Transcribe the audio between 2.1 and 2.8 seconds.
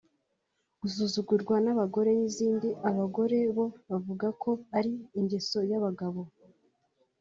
n’izindi;